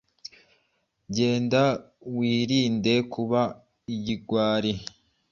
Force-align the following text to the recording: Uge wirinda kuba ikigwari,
Uge 1.09 1.31
wirinda 2.15 2.93
kuba 3.13 3.41
ikigwari, 3.95 4.73